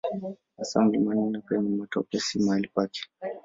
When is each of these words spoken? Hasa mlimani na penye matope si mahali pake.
Hasa 0.57 0.81
mlimani 0.81 1.29
na 1.29 1.41
penye 1.41 1.69
matope 1.75 2.19
si 2.19 2.39
mahali 2.39 2.67
pake. 2.67 3.01